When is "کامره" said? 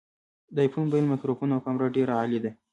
1.65-1.87